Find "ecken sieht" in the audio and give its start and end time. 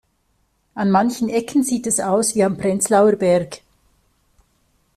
1.29-1.85